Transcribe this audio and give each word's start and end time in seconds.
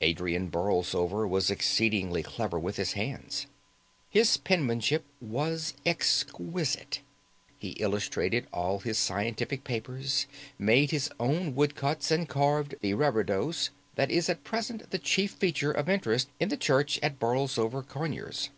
Adrian 0.00 0.48
Borlsover 0.50 1.28
was 1.28 1.50
exceedingly 1.50 2.22
clever 2.22 2.58
with 2.58 2.76
his 2.76 2.94
hands. 2.94 3.46
His 4.08 4.38
penmanship 4.38 5.04
was 5.20 5.74
exquisite. 5.84 7.02
He 7.58 7.72
illustrated 7.72 8.46
all 8.54 8.78
his 8.78 8.96
scientific 8.96 9.64
papers, 9.64 10.24
made 10.58 10.92
his 10.92 11.10
own 11.20 11.54
woodcuts, 11.54 12.10
and 12.10 12.26
carved 12.26 12.76
the 12.80 12.94
reredos 12.94 13.68
that 13.96 14.10
is 14.10 14.30
at 14.30 14.44
present 14.44 14.90
the 14.92 14.98
chief 14.98 15.32
feature 15.32 15.72
of 15.72 15.90
interest 15.90 16.30
in 16.40 16.48
the 16.48 16.56
church 16.56 16.98
at 17.02 17.18
Borlsover 17.18 17.86
Conyers. 17.86 18.48